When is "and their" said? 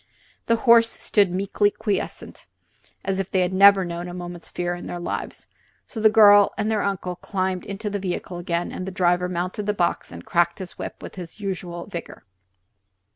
6.57-6.81